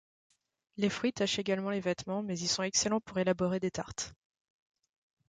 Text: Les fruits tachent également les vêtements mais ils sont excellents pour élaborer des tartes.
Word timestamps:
Les 0.77 0.89
fruits 0.89 1.13
tachent 1.13 1.37
également 1.37 1.69
les 1.69 1.79
vêtements 1.79 2.23
mais 2.23 2.39
ils 2.39 2.47
sont 2.47 2.63
excellents 2.63 3.01
pour 3.01 3.19
élaborer 3.19 3.59
des 3.59 3.69
tartes. 3.69 4.15